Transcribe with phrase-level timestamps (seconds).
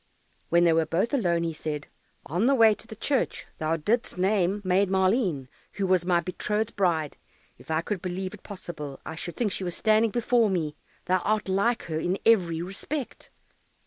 [0.49, 1.87] When they were both alone, he said,
[2.25, 7.17] "On the way to church thou didst name Maid Maleen, who was my betrothed bride;
[7.59, 10.75] if I could believe it possible, I should think she was standing before me
[11.05, 13.29] thou art like her in every respect."